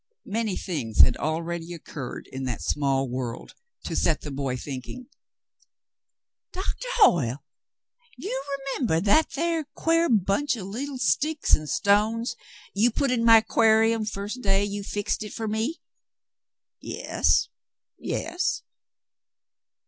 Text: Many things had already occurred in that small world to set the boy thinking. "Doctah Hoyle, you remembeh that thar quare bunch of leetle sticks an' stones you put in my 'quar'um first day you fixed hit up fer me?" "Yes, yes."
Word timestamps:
Many 0.25 0.57
things 0.57 1.01
had 1.01 1.15
already 1.17 1.75
occurred 1.75 2.27
in 2.33 2.45
that 2.45 2.63
small 2.63 3.07
world 3.07 3.53
to 3.83 3.95
set 3.95 4.21
the 4.21 4.31
boy 4.31 4.57
thinking. 4.57 5.05
"Doctah 6.51 6.87
Hoyle, 6.95 7.43
you 8.17 8.43
remembeh 8.57 8.99
that 9.03 9.29
thar 9.31 9.63
quare 9.75 10.09
bunch 10.09 10.55
of 10.55 10.65
leetle 10.65 10.97
sticks 10.97 11.55
an' 11.55 11.67
stones 11.67 12.35
you 12.73 12.89
put 12.89 13.11
in 13.11 13.23
my 13.23 13.41
'quar'um 13.41 14.05
first 14.05 14.41
day 14.41 14.65
you 14.65 14.81
fixed 14.83 15.21
hit 15.21 15.33
up 15.33 15.35
fer 15.35 15.47
me?" 15.47 15.79
"Yes, 16.81 17.49
yes." 17.99 18.63